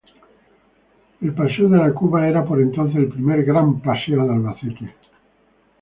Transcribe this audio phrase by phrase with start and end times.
[1.21, 4.95] El paseo de la Cuba era por entonces el primer gran paseo de Albacete.